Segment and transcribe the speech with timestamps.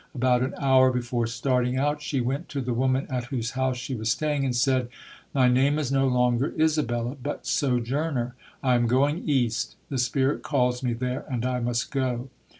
[0.15, 3.93] About an hour before starting but, she went to the woman at whose house she
[3.93, 4.89] was staying and said,
[5.31, 8.33] "My name is no longer Isabella, but 'Sojourner'.
[8.63, 9.75] I am going east.
[9.89, 12.29] The spirit calls me there, and I must go".